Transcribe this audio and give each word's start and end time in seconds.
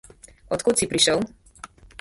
Od 0.57 0.63
kje 0.65 0.73
si 0.81 0.89
prišel? 0.91 1.19